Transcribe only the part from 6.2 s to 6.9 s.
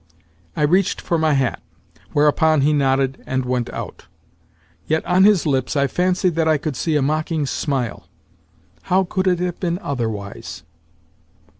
that I could